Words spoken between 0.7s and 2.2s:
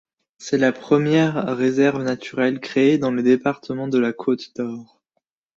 première réserve